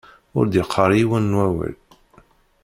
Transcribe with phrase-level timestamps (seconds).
[0.37, 1.75] Ur d-qqar yiwen n wawal.